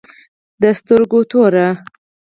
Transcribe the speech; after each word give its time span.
د 0.61 0.63
سترگو 0.79 1.19
توره 1.29 1.67